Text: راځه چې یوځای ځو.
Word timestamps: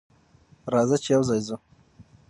راځه 0.73 0.97
چې 1.03 1.09
یوځای 1.15 1.41
ځو. 1.47 1.57